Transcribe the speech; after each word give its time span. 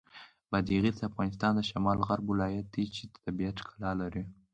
بادغیس 0.51 0.95
د 0.99 1.01
افغانستان 1.11 1.51
د 1.55 1.61
شمال 1.69 1.97
غرب 2.07 2.25
ولایت 2.29 2.65
دی 2.75 2.85
چې 2.95 3.03
د 3.05 3.13
طبیعت 3.25 3.55
ښکلا 3.65 3.91
لري. 4.01 4.23